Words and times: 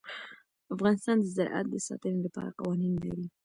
افغانستان 0.75 1.17
د 1.21 1.25
زراعت 1.37 1.65
د 1.69 1.75
ساتنې 1.87 2.19
لپاره 2.25 2.55
قوانین 2.59 2.93
لري. 3.03 3.25